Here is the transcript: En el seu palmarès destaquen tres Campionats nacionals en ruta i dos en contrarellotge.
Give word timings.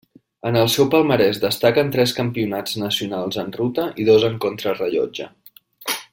En 0.51 0.55
el 0.59 0.69
seu 0.75 0.87
palmarès 0.93 1.39
destaquen 1.43 1.91
tres 1.97 2.13
Campionats 2.21 2.79
nacionals 2.85 3.37
en 3.43 3.53
ruta 3.59 3.87
i 4.05 4.07
dos 4.09 4.27
en 4.31 4.41
contrarellotge. 4.47 5.29